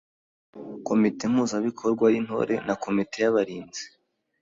[0.87, 3.83] Komite mpuzabikorwa y’Intore na komite y’abarinzi